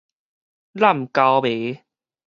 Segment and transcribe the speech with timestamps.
[0.73, 1.83] 湳溝糜